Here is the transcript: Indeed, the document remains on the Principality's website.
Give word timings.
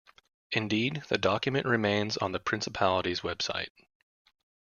Indeed, 0.51 1.03
the 1.09 1.19
document 1.19 1.67
remains 1.67 2.17
on 2.17 2.31
the 2.31 2.39
Principality's 2.39 3.19
website. 3.21 3.69